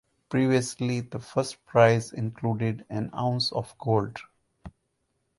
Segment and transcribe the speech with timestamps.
[0.29, 4.17] Previously, the first prize included an ounce of gold.